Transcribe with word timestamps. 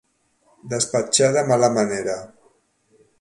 Despatxar 0.71 1.29
de 1.35 1.43
mala 1.51 1.69
manera. 1.77 2.17